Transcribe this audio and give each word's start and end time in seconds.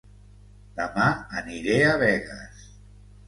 Dema 0.79 1.09
aniré 1.41 1.77
a 1.89 1.93
Begues 2.05 2.65